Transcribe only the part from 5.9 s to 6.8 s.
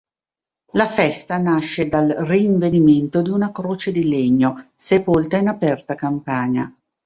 campagna.